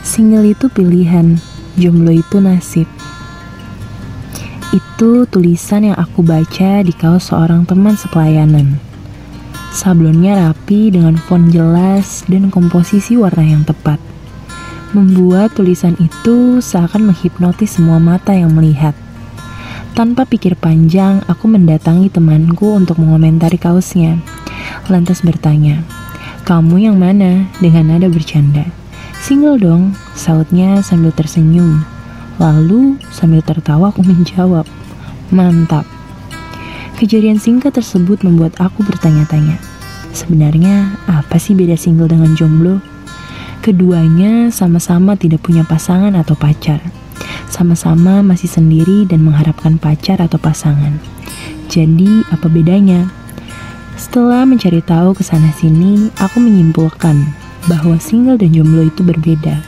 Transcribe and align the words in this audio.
Single 0.00 0.56
itu 0.56 0.72
pilihan, 0.72 1.36
jomblo 1.76 2.08
itu 2.08 2.40
nasib. 2.40 2.88
Itu 4.72 5.28
tulisan 5.28 5.92
yang 5.92 5.98
aku 6.00 6.24
baca 6.24 6.80
di 6.80 6.94
kaos 6.96 7.28
seorang 7.28 7.68
teman 7.68 8.00
sepelayanan. 8.00 8.80
Sablonnya 9.76 10.40
rapi 10.40 10.88
dengan 10.88 11.20
font 11.20 11.52
jelas 11.52 12.24
dan 12.26 12.48
komposisi 12.48 13.14
warna 13.20 13.44
yang 13.44 13.62
tepat. 13.62 14.00
Membuat 14.96 15.52
tulisan 15.54 15.94
itu 16.00 16.64
seakan 16.64 17.12
menghipnotis 17.12 17.76
semua 17.78 18.00
mata 18.00 18.32
yang 18.32 18.56
melihat. 18.56 18.96
Tanpa 19.92 20.24
pikir 20.24 20.56
panjang, 20.56 21.20
aku 21.28 21.44
mendatangi 21.44 22.08
temanku 22.08 22.72
untuk 22.72 22.98
mengomentari 22.98 23.60
kaosnya. 23.60 24.16
Lantas 24.88 25.20
bertanya, 25.20 25.84
"Kamu 26.48 26.80
yang 26.80 26.96
mana?" 26.96 27.52
dengan 27.60 27.94
nada 27.94 28.08
bercanda. 28.08 28.79
Single 29.20 29.60
dong, 29.60 29.92
sautnya 30.16 30.80
sambil 30.80 31.12
tersenyum. 31.12 31.84
Lalu 32.40 32.96
sambil 33.12 33.44
tertawa 33.44 33.92
aku 33.92 34.00
menjawab, 34.00 34.64
mantap. 35.28 35.84
Kejadian 36.96 37.36
singkat 37.36 37.76
tersebut 37.76 38.24
membuat 38.24 38.56
aku 38.56 38.80
bertanya-tanya, 38.80 39.60
sebenarnya 40.16 40.96
apa 41.04 41.36
sih 41.36 41.52
beda 41.52 41.76
single 41.76 42.08
dengan 42.08 42.32
jomblo? 42.32 42.80
Keduanya 43.60 44.48
sama-sama 44.48 45.20
tidak 45.20 45.44
punya 45.44 45.68
pasangan 45.68 46.16
atau 46.16 46.32
pacar. 46.32 46.80
Sama-sama 47.52 48.24
masih 48.24 48.48
sendiri 48.48 49.04
dan 49.04 49.20
mengharapkan 49.20 49.76
pacar 49.76 50.16
atau 50.16 50.40
pasangan. 50.40 50.96
Jadi, 51.68 52.24
apa 52.32 52.48
bedanya? 52.48 53.04
Setelah 54.00 54.48
mencari 54.48 54.80
tahu 54.80 55.12
ke 55.12 55.20
sana 55.20 55.52
sini, 55.52 56.08
aku 56.16 56.40
menyimpulkan 56.40 57.39
bahwa 57.68 58.00
single 58.00 58.40
dan 58.40 58.54
jomblo 58.54 58.86
itu 58.88 59.04
berbeda. 59.04 59.60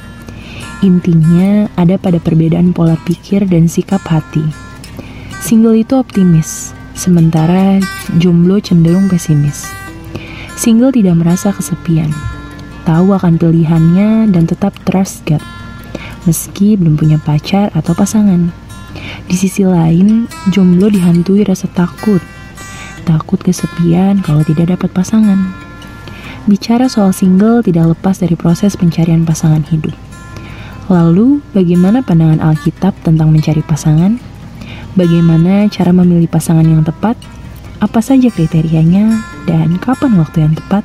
Intinya 0.83 1.71
ada 1.79 1.95
pada 2.01 2.19
perbedaan 2.19 2.75
pola 2.75 2.99
pikir 3.07 3.47
dan 3.47 3.69
sikap 3.69 4.03
hati. 4.09 4.43
Single 5.43 5.83
itu 5.83 5.99
optimis, 5.99 6.75
sementara 6.95 7.83
jomblo 8.19 8.63
cenderung 8.63 9.11
pesimis. 9.11 9.67
Single 10.59 10.95
tidak 10.95 11.19
merasa 11.19 11.51
kesepian, 11.51 12.11
tahu 12.87 13.15
akan 13.15 13.39
pilihannya 13.39 14.31
dan 14.31 14.45
tetap 14.47 14.75
trust 14.87 15.27
God, 15.27 15.43
meski 16.27 16.79
belum 16.79 16.95
punya 16.95 17.19
pacar 17.19 17.71
atau 17.75 17.95
pasangan. 17.95 18.55
Di 19.27 19.35
sisi 19.39 19.65
lain, 19.65 20.29
jomblo 20.53 20.93
dihantui 20.93 21.43
rasa 21.43 21.67
takut, 21.73 22.21
takut 23.07 23.41
kesepian 23.41 24.21
kalau 24.23 24.45
tidak 24.47 24.79
dapat 24.79 24.91
pasangan. 24.93 25.62
Bicara 26.43 26.91
soal 26.91 27.15
single 27.15 27.63
tidak 27.63 27.95
lepas 27.95 28.19
dari 28.19 28.35
proses 28.35 28.75
pencarian 28.75 29.23
pasangan 29.23 29.63
hidup. 29.71 29.95
Lalu, 30.91 31.39
bagaimana 31.55 32.03
pandangan 32.03 32.43
Alkitab 32.43 32.99
tentang 33.07 33.31
mencari 33.31 33.63
pasangan? 33.63 34.19
Bagaimana 34.99 35.71
cara 35.71 35.95
memilih 35.95 36.27
pasangan 36.27 36.67
yang 36.67 36.83
tepat? 36.83 37.15
Apa 37.79 38.03
saja 38.03 38.27
kriterianya 38.27 39.23
dan 39.47 39.79
kapan 39.79 40.19
waktu 40.19 40.43
yang 40.43 40.59
tepat? 40.59 40.83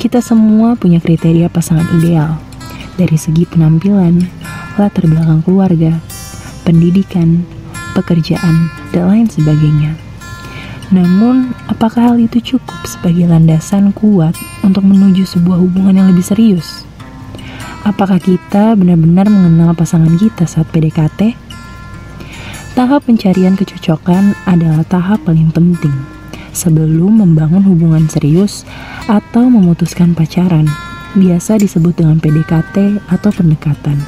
Kita 0.00 0.24
semua 0.24 0.72
punya 0.72 1.04
kriteria 1.04 1.52
pasangan 1.52 1.84
ideal 2.00 2.40
dari 2.96 3.20
segi 3.20 3.44
penampilan, 3.44 4.24
latar 4.80 5.04
belakang 5.04 5.44
keluarga, 5.44 6.00
pendidikan, 6.64 7.44
pekerjaan, 7.92 8.72
dan 8.96 9.04
lain 9.04 9.28
sebagainya. 9.28 10.09
Namun, 10.90 11.54
apakah 11.70 12.14
hal 12.14 12.16
itu 12.18 12.42
cukup 12.42 12.82
sebagai 12.82 13.30
landasan 13.30 13.94
kuat 13.94 14.34
untuk 14.66 14.82
menuju 14.82 15.22
sebuah 15.22 15.62
hubungan 15.62 15.94
yang 15.94 16.10
lebih 16.10 16.26
serius? 16.26 16.82
Apakah 17.86 18.18
kita 18.18 18.74
benar-benar 18.74 19.30
mengenal 19.30 19.72
pasangan 19.78 20.10
kita 20.18 20.50
saat 20.50 20.66
PDKT? 20.74 21.38
Tahap 22.74 23.06
pencarian 23.06 23.54
kecocokan 23.54 24.34
adalah 24.50 24.82
tahap 24.82 25.22
paling 25.22 25.54
penting 25.54 25.94
sebelum 26.50 27.22
membangun 27.22 27.62
hubungan 27.62 28.10
serius 28.10 28.66
atau 29.06 29.46
memutuskan 29.46 30.10
pacaran, 30.18 30.66
biasa 31.14 31.62
disebut 31.62 32.02
dengan 32.02 32.18
PDKT 32.18 32.98
atau 33.06 33.30
pendekatan. 33.30 33.98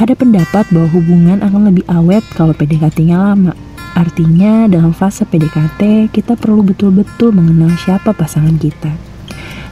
Ada 0.00 0.16
pendapat 0.16 0.64
bahwa 0.72 0.88
hubungan 0.96 1.44
akan 1.44 1.68
lebih 1.68 1.84
awet 1.92 2.24
kalau 2.32 2.56
PDKT-nya 2.56 3.20
lama 3.20 3.52
Artinya 3.94 4.70
dalam 4.70 4.94
fase 4.94 5.26
PDKT 5.26 6.12
kita 6.14 6.38
perlu 6.38 6.62
betul-betul 6.62 7.34
mengenal 7.34 7.74
siapa 7.74 8.14
pasangan 8.14 8.54
kita. 8.56 8.94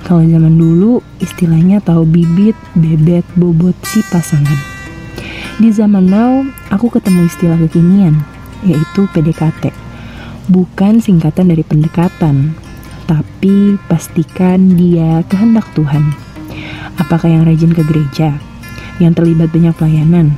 Kalau 0.06 0.24
zaman 0.24 0.56
dulu 0.56 1.04
istilahnya 1.20 1.84
tahu 1.84 2.08
bibit, 2.08 2.56
bebet, 2.72 3.26
bobot 3.36 3.76
si 3.84 4.00
pasangan. 4.08 4.56
Di 5.58 5.68
zaman 5.74 6.06
now 6.06 6.46
aku 6.70 6.88
ketemu 6.88 7.26
istilah 7.26 7.58
kekinian 7.66 8.14
yaitu 8.66 9.06
PDKT. 9.10 9.70
Bukan 10.48 11.04
singkatan 11.04 11.52
dari 11.52 11.60
pendekatan, 11.60 12.56
tapi 13.04 13.76
pastikan 13.86 14.74
dia 14.74 15.20
kehendak 15.28 15.68
Tuhan. 15.76 16.14
Apakah 16.98 17.28
yang 17.28 17.44
rajin 17.44 17.70
ke 17.76 17.84
gereja, 17.84 18.40
yang 18.98 19.12
terlibat 19.12 19.52
banyak 19.52 19.76
pelayanan, 19.76 20.34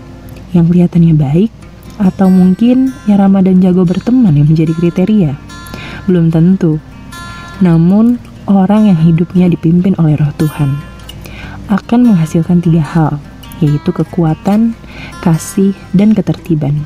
yang 0.51 0.67
kelihatannya 0.67 1.15
baik, 1.15 1.53
atau 2.01 2.33
mungkin 2.33 2.97
yang 3.05 3.21
ramah 3.21 3.45
dan 3.45 3.61
jago 3.61 3.85
berteman 3.85 4.33
yang 4.33 4.49
menjadi 4.49 4.73
kriteria? 4.73 5.37
Belum 6.09 6.33
tentu. 6.33 6.81
Namun, 7.61 8.17
orang 8.49 8.89
yang 8.89 8.99
hidupnya 8.99 9.53
dipimpin 9.53 9.93
oleh 10.01 10.17
roh 10.17 10.33
Tuhan 10.41 10.81
akan 11.71 12.11
menghasilkan 12.11 12.65
tiga 12.65 12.83
hal, 12.83 13.13
yaitu 13.63 13.95
kekuatan, 13.95 14.75
kasih, 15.23 15.77
dan 15.95 16.17
ketertiban. 16.17 16.83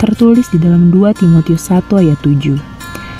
Tertulis 0.00 0.48
di 0.48 0.62
dalam 0.62 0.88
2 0.88 1.12
Timotius 1.12 1.68
1 1.68 2.00
ayat 2.00 2.18
7. 2.24 2.56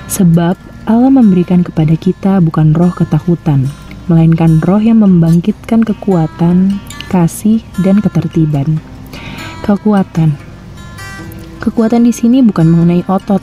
Sebab 0.09 0.57
Allah 0.89 1.13
memberikan 1.13 1.61
kepada 1.61 1.93
kita 1.99 2.41
bukan 2.41 2.73
roh 2.73 2.93
ketakutan, 2.93 3.69
melainkan 4.09 4.61
roh 4.65 4.81
yang 4.81 5.05
membangkitkan 5.05 5.85
kekuatan, 5.85 6.81
kasih, 7.13 7.61
dan 7.85 8.01
ketertiban. 8.01 8.81
Kekuatan 9.65 10.44
Kekuatan 11.65 12.05
di 12.05 12.13
sini 12.13 12.45
bukan 12.45 12.69
mengenai 12.69 13.09
otot, 13.09 13.41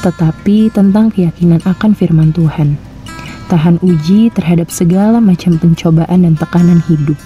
tetapi 0.00 0.72
tentang 0.72 1.12
keyakinan 1.12 1.60
akan 1.68 1.92
firman 1.92 2.32
Tuhan. 2.32 2.80
Tahan 3.52 3.76
uji 3.84 4.32
terhadap 4.32 4.72
segala 4.72 5.20
macam 5.20 5.60
pencobaan 5.60 6.24
dan 6.24 6.32
tekanan 6.32 6.80
hidup. 6.88 7.20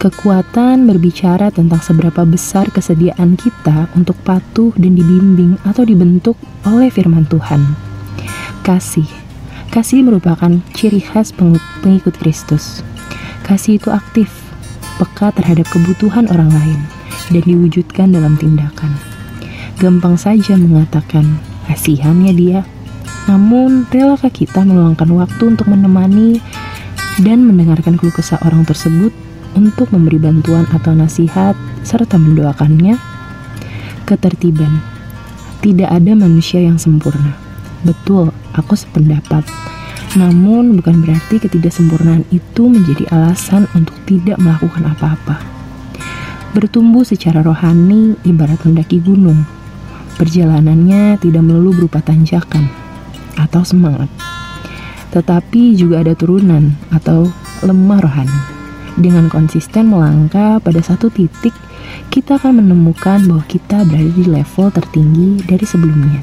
Kekuatan 0.00 0.88
berbicara 0.88 1.52
tentang 1.52 1.84
seberapa 1.84 2.24
besar 2.24 2.72
kesediaan 2.72 3.36
kita 3.36 3.92
untuk 3.92 4.16
patuh 4.24 4.72
dan 4.80 4.96
dibimbing 4.96 5.60
atau 5.68 5.84
dibentuk 5.84 6.40
oleh 6.64 6.88
firman 6.88 7.28
Tuhan. 7.28 7.76
Kasih. 8.64 9.06
Kasih 9.68 10.08
merupakan 10.08 10.56
ciri 10.72 11.04
khas 11.04 11.36
pengikut 11.84 12.16
Kristus. 12.16 12.80
Kasih 13.44 13.76
itu 13.76 13.92
aktif, 13.92 14.32
peka 14.96 15.36
terhadap 15.36 15.68
kebutuhan 15.68 16.32
orang 16.32 16.48
lain, 16.48 16.80
dan 17.28 17.44
diwujudkan 17.44 18.08
dalam 18.08 18.40
tindakan. 18.40 19.07
Gampang 19.78 20.18
saja 20.18 20.58
mengatakan, 20.58 21.38
kasihannya 21.70 22.34
dia. 22.34 22.60
Namun, 23.30 23.86
relakah 23.94 24.26
kita 24.26 24.66
meluangkan 24.66 25.06
waktu 25.14 25.54
untuk 25.54 25.70
menemani 25.70 26.42
dan 27.22 27.46
mendengarkan 27.46 27.94
keluh 27.94 28.10
kesah 28.10 28.42
orang 28.42 28.66
tersebut 28.66 29.14
untuk 29.54 29.86
memberi 29.94 30.18
bantuan 30.18 30.66
atau 30.74 30.98
nasihat 30.98 31.54
serta 31.86 32.18
mendoakannya? 32.18 32.98
Ketertiban. 34.02 34.82
Tidak 35.62 35.86
ada 35.86 36.10
manusia 36.10 36.58
yang 36.58 36.74
sempurna. 36.74 37.38
Betul, 37.86 38.34
aku 38.58 38.74
sependapat. 38.74 39.46
Namun 40.18 40.74
bukan 40.74 41.06
berarti 41.06 41.38
ketidaksempurnaan 41.38 42.26
itu 42.34 42.66
menjadi 42.66 43.06
alasan 43.14 43.70
untuk 43.78 43.94
tidak 44.10 44.42
melakukan 44.42 44.90
apa-apa. 44.90 45.38
Bertumbuh 46.50 47.06
secara 47.06 47.46
rohani 47.46 48.18
ibarat 48.26 48.58
mendaki 48.66 48.98
gunung 48.98 49.46
Perjalanannya 50.18 51.14
tidak 51.22 51.46
melulu 51.46 51.78
berupa 51.78 52.02
tanjakan 52.02 52.66
atau 53.38 53.62
semangat, 53.62 54.10
tetapi 55.14 55.78
juga 55.78 56.02
ada 56.02 56.18
turunan 56.18 56.74
atau 56.90 57.30
lemah 57.62 58.02
rohani. 58.02 58.40
Dengan 58.98 59.30
konsisten 59.30 59.94
melangkah 59.94 60.58
pada 60.58 60.82
satu 60.82 61.06
titik, 61.06 61.54
kita 62.10 62.34
akan 62.34 62.58
menemukan 62.58 63.22
bahwa 63.30 63.46
kita 63.46 63.86
berada 63.86 64.10
di 64.10 64.26
level 64.26 64.74
tertinggi 64.74 65.38
dari 65.46 65.62
sebelumnya, 65.62 66.18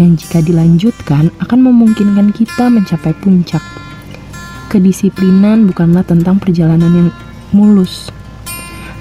yang 0.00 0.16
jika 0.16 0.40
dilanjutkan 0.40 1.28
akan 1.36 1.60
memungkinkan 1.68 2.32
kita 2.32 2.72
mencapai 2.72 3.12
puncak. 3.20 3.60
Kedisiplinan 4.72 5.68
bukanlah 5.68 6.00
tentang 6.00 6.40
perjalanan 6.40 6.88
yang 6.88 7.10
mulus, 7.52 8.08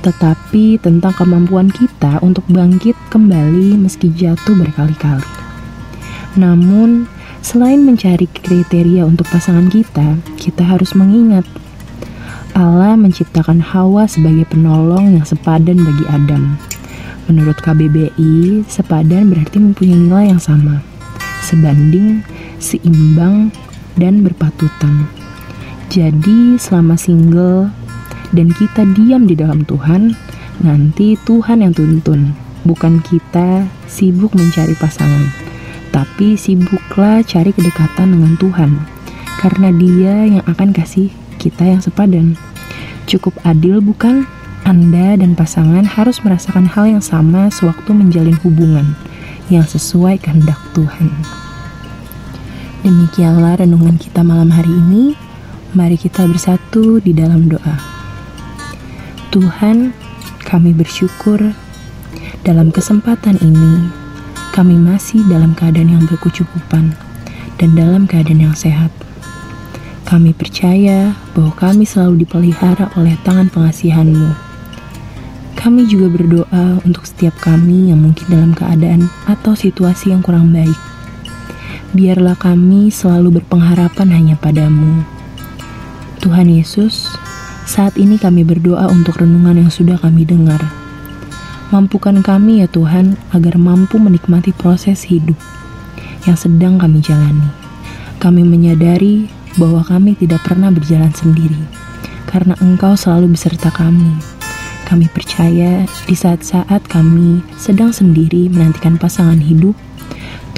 tetapi 0.01 0.81
tentang 0.81 1.13
kemampuan 1.13 1.69
kita 1.69 2.17
untuk 2.25 2.45
bangkit 2.49 2.97
kembali 3.13 3.77
meski 3.77 4.09
jatuh 4.09 4.57
berkali-kali. 4.57 5.25
Namun, 6.37 7.05
selain 7.45 7.85
mencari 7.85 8.25
kriteria 8.25 9.05
untuk 9.05 9.29
pasangan 9.29 9.69
kita, 9.69 10.17
kita 10.41 10.63
harus 10.65 10.97
mengingat 10.97 11.45
Allah 12.51 12.99
menciptakan 12.99 13.63
Hawa 13.63 14.09
sebagai 14.11 14.43
penolong 14.49 15.15
yang 15.15 15.23
sepadan 15.23 15.79
bagi 15.79 16.05
Adam. 16.11 16.59
Menurut 17.29 17.55
KBBI, 17.63 18.67
sepadan 18.67 19.31
berarti 19.31 19.57
mempunyai 19.61 19.99
nilai 20.03 20.25
yang 20.35 20.41
sama, 20.41 20.83
sebanding, 21.47 22.25
seimbang, 22.59 23.55
dan 23.95 24.25
berpatutan. 24.25 25.07
Jadi, 25.87 26.59
selama 26.59 26.95
single 26.99 27.71
dan 28.31 28.51
kita 28.55 28.87
diam 28.95 29.27
di 29.27 29.35
dalam 29.35 29.67
Tuhan, 29.67 30.15
nanti 30.63 31.19
Tuhan 31.27 31.63
yang 31.63 31.75
tuntun, 31.75 32.31
bukan 32.63 33.03
kita 33.03 33.67
sibuk 33.87 34.31
mencari 34.35 34.75
pasangan. 34.79 35.27
Tapi 35.91 36.39
sibuklah 36.39 37.19
cari 37.27 37.51
kedekatan 37.51 38.15
dengan 38.15 38.39
Tuhan, 38.39 38.71
karena 39.43 39.69
Dia 39.75 40.15
yang 40.39 40.45
akan 40.47 40.71
kasih 40.71 41.11
kita 41.35 41.67
yang 41.67 41.83
sepadan. 41.83 42.39
Cukup 43.09 43.35
adil 43.43 43.83
bukan? 43.83 44.23
Anda 44.61 45.17
dan 45.17 45.33
pasangan 45.33 45.83
harus 45.83 46.21
merasakan 46.21 46.69
hal 46.69 46.85
yang 46.87 47.03
sama 47.03 47.49
sewaktu 47.49 47.91
menjalin 47.91 48.37
hubungan 48.45 48.93
yang 49.49 49.67
sesuai 49.67 50.21
kehendak 50.21 50.57
Tuhan. 50.71 51.11
Demikianlah 52.85 53.59
renungan 53.59 53.99
kita 53.99 54.23
malam 54.23 54.53
hari 54.53 54.71
ini. 54.71 55.17
Mari 55.75 55.99
kita 55.99 56.23
bersatu 56.29 57.03
di 57.03 57.11
dalam 57.11 57.51
doa. 57.51 57.90
Tuhan, 59.31 59.95
kami 60.43 60.75
bersyukur 60.75 61.39
dalam 62.43 62.67
kesempatan 62.67 63.39
ini 63.39 63.87
kami 64.51 64.75
masih 64.75 65.23
dalam 65.31 65.55
keadaan 65.55 65.87
yang 65.87 66.03
berkecukupan 66.03 66.91
dan 67.55 67.69
dalam 67.71 68.03
keadaan 68.11 68.51
yang 68.51 68.57
sehat. 68.59 68.91
Kami 70.03 70.35
percaya 70.35 71.15
bahwa 71.31 71.55
kami 71.55 71.87
selalu 71.87 72.27
dipelihara 72.27 72.91
oleh 72.99 73.15
tangan 73.23 73.47
pengasihan-Mu. 73.47 74.35
Kami 75.55 75.87
juga 75.87 76.11
berdoa 76.11 76.83
untuk 76.83 77.07
setiap 77.07 77.39
kami 77.39 77.95
yang 77.95 78.03
mungkin 78.03 78.27
dalam 78.27 78.51
keadaan 78.51 79.07
atau 79.31 79.55
situasi 79.55 80.11
yang 80.11 80.19
kurang 80.19 80.51
baik. 80.51 80.75
Biarlah 81.95 82.35
kami 82.35 82.91
selalu 82.91 83.39
berpengharapan 83.39 84.11
hanya 84.11 84.35
padamu. 84.35 85.07
Tuhan 86.19 86.51
Yesus, 86.51 87.07
saat 87.71 87.95
ini 87.95 88.19
kami 88.19 88.43
berdoa 88.43 88.91
untuk 88.91 89.23
renungan 89.23 89.55
yang 89.55 89.71
sudah 89.71 89.95
kami 89.95 90.27
dengar. 90.27 90.59
Mampukan 91.71 92.19
kami 92.19 92.59
ya 92.59 92.67
Tuhan 92.67 93.15
agar 93.31 93.55
mampu 93.55 93.95
menikmati 93.95 94.51
proses 94.51 95.07
hidup 95.07 95.39
yang 96.27 96.35
sedang 96.35 96.75
kami 96.75 96.99
jalani. 96.99 97.47
Kami 98.19 98.43
menyadari 98.43 99.31
bahwa 99.55 99.87
kami 99.87 100.19
tidak 100.19 100.43
pernah 100.43 100.67
berjalan 100.67 101.15
sendiri, 101.15 101.63
karena 102.27 102.59
Engkau 102.59 102.99
selalu 102.99 103.39
beserta 103.39 103.71
kami. 103.71 104.19
Kami 104.83 105.07
percaya 105.07 105.87
di 106.03 106.11
saat-saat 106.11 106.91
kami 106.91 107.39
sedang 107.55 107.95
sendiri 107.95 108.51
menantikan 108.51 108.99
pasangan 108.99 109.39
hidup, 109.39 109.79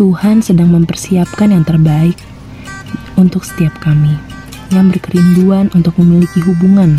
Tuhan 0.01 0.41
sedang 0.41 0.73
mempersiapkan 0.73 1.53
yang 1.53 1.61
terbaik 1.61 2.17
untuk 3.13 3.45
setiap 3.45 3.77
kami 3.85 4.32
yang 4.73 4.89
berkerinduan 4.89 5.69
untuk 5.77 5.93
memiliki 6.01 6.41
hubungan. 6.41 6.97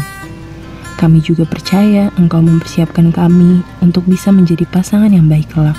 Kami 0.94 1.19
juga 1.19 1.43
percaya 1.43 2.15
Engkau 2.15 2.38
mempersiapkan 2.41 3.11
kami 3.11 3.67
untuk 3.82 4.06
bisa 4.06 4.31
menjadi 4.31 4.62
pasangan 4.71 5.11
yang 5.11 5.26
baik 5.26 5.50
kelak. 5.50 5.76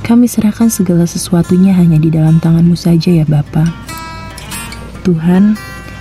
Kami 0.00 0.24
serahkan 0.24 0.72
segala 0.72 1.04
sesuatunya 1.04 1.76
hanya 1.76 2.00
di 2.00 2.08
dalam 2.08 2.40
tanganmu 2.40 2.74
saja 2.74 3.12
ya 3.12 3.26
Bapak. 3.28 3.68
Tuhan, 5.04 5.54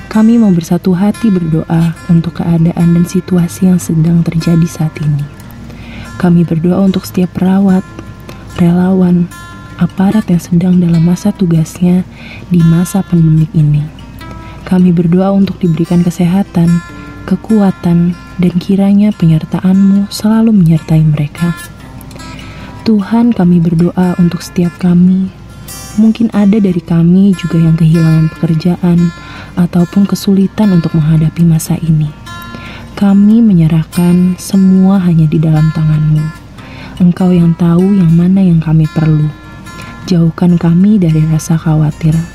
kami 0.08 0.40
mau 0.40 0.54
bersatu 0.56 0.96
hati 0.96 1.28
berdoa 1.28 1.92
untuk 2.08 2.40
keadaan 2.40 2.96
dan 2.96 3.04
situasi 3.04 3.68
yang 3.68 3.82
sedang 3.82 4.24
terjadi 4.24 4.64
saat 4.64 4.96
ini. 5.04 5.26
Kami 6.16 6.48
berdoa 6.48 6.88
untuk 6.88 7.04
setiap 7.04 7.36
perawat, 7.36 7.84
relawan, 8.56 9.28
aparat 9.76 10.24
yang 10.32 10.40
sedang 10.40 10.80
dalam 10.80 11.04
masa 11.04 11.36
tugasnya 11.36 12.08
di 12.48 12.64
masa 12.64 13.04
pandemik 13.04 13.52
ini. 13.52 14.05
Kami 14.66 14.90
berdoa 14.92 15.32
untuk 15.32 15.62
diberikan 15.62 16.02
kesehatan, 16.02 16.68
kekuatan, 17.30 18.18
dan 18.42 18.54
kiranya 18.58 19.14
penyertaan-Mu 19.14 20.10
selalu 20.10 20.52
menyertai 20.52 21.06
mereka. 21.06 21.54
Tuhan, 22.84 23.32
kami 23.32 23.62
berdoa 23.62 24.18
untuk 24.18 24.42
setiap 24.42 24.74
kami 24.82 25.46
Mungkin 25.96 26.28
ada 26.36 26.60
dari 26.60 26.84
kami 26.84 27.32
juga 27.40 27.56
yang 27.56 27.80
kehilangan 27.80 28.28
pekerjaan 28.36 29.16
ataupun 29.56 30.04
kesulitan 30.04 30.76
untuk 30.76 30.92
menghadapi 30.92 31.48
masa 31.48 31.80
ini. 31.80 32.12
Kami 33.00 33.40
menyerahkan 33.40 34.36
semua 34.36 35.00
hanya 35.00 35.24
di 35.24 35.40
dalam 35.40 35.72
tanganmu. 35.72 36.24
Engkau 37.00 37.32
yang 37.32 37.56
tahu 37.56 37.96
yang 37.96 38.12
mana 38.12 38.44
yang 38.44 38.60
kami 38.60 38.88
perlu. 38.92 39.32
Jauhkan 40.04 40.60
kami 40.60 41.00
dari 41.00 41.24
rasa 41.32 41.56
khawatir. 41.56 42.35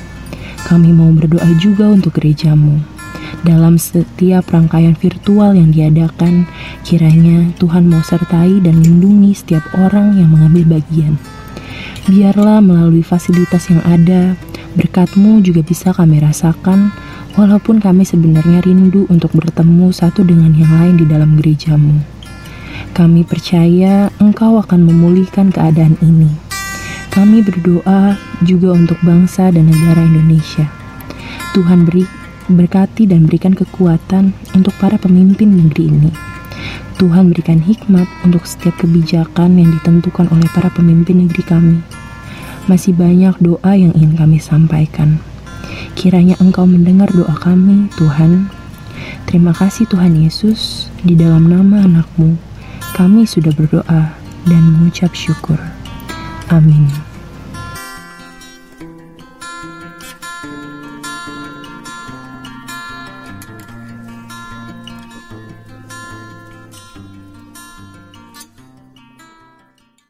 Kami 0.71 0.95
mau 0.95 1.11
berdoa 1.11 1.51
juga 1.59 1.91
untuk 1.91 2.15
gerejamu. 2.15 2.79
Dalam 3.43 3.75
setiap 3.75 4.55
rangkaian 4.55 4.95
virtual 4.95 5.51
yang 5.51 5.75
diadakan, 5.75 6.47
kiranya 6.87 7.51
Tuhan 7.59 7.91
mau 7.91 7.99
sertai 7.99 8.63
dan 8.63 8.79
lindungi 8.79 9.35
setiap 9.35 9.67
orang 9.75 10.15
yang 10.15 10.31
mengambil 10.31 10.79
bagian. 10.79 11.19
Biarlah 12.07 12.63
melalui 12.63 13.03
fasilitas 13.03 13.67
yang 13.67 13.83
ada, 13.83 14.39
berkatmu 14.79 15.43
juga 15.43 15.59
bisa 15.59 15.91
kami 15.91 16.23
rasakan, 16.23 16.95
walaupun 17.35 17.83
kami 17.83 18.07
sebenarnya 18.07 18.63
rindu 18.63 19.11
untuk 19.11 19.35
bertemu 19.35 19.91
satu 19.91 20.23
dengan 20.23 20.55
yang 20.55 20.71
lain 20.71 20.95
di 20.95 21.03
dalam 21.03 21.35
gerejamu. 21.35 21.99
Kami 22.95 23.27
percaya 23.27 24.07
Engkau 24.23 24.55
akan 24.55 24.87
memulihkan 24.87 25.51
keadaan 25.51 25.99
ini. 25.99 26.50
Kami 27.11 27.43
berdoa 27.43 28.15
juga 28.47 28.71
untuk 28.71 28.95
bangsa 29.03 29.51
dan 29.51 29.67
negara 29.67 29.99
Indonesia. 29.99 30.71
Tuhan 31.51 31.83
beri 31.83 32.07
berkati 32.47 33.03
dan 33.07 33.27
berikan 33.27 33.51
kekuatan 33.51 34.31
untuk 34.55 34.71
para 34.79 34.95
pemimpin 34.95 35.59
negeri 35.59 35.91
ini. 35.91 36.11
Tuhan 36.95 37.33
berikan 37.33 37.59
hikmat 37.59 38.07
untuk 38.23 38.45
setiap 38.45 38.77
kebijakan 38.79 39.59
yang 39.59 39.73
ditentukan 39.75 40.31
oleh 40.31 40.47
para 40.55 40.71
pemimpin 40.71 41.25
negeri 41.27 41.43
kami. 41.43 41.77
Masih 42.69 42.93
banyak 42.93 43.35
doa 43.41 43.73
yang 43.73 43.91
ingin 43.97 44.15
kami 44.15 44.37
sampaikan. 44.37 45.17
Kiranya 45.97 46.37
Engkau 46.39 46.63
mendengar 46.69 47.09
doa 47.11 47.33
kami, 47.35 47.89
Tuhan. 47.97 48.47
Terima 49.25 49.51
kasih 49.51 49.89
Tuhan 49.89 50.13
Yesus, 50.13 50.87
di 51.01 51.17
dalam 51.17 51.49
nama 51.49 51.83
anakmu, 51.83 52.37
kami 52.93 53.25
sudah 53.25 53.51
berdoa 53.51 54.13
dan 54.45 54.61
mengucap 54.77 55.11
syukur. 55.17 55.57
Amin. 56.53 57.00